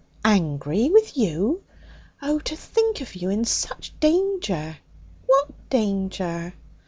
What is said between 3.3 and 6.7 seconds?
such danger!' 'What danger?'